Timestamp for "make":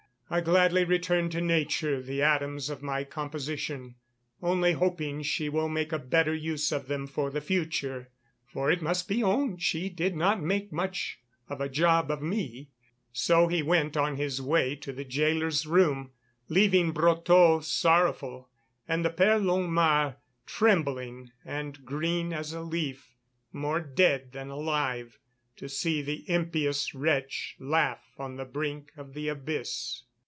5.67-5.91, 10.41-10.71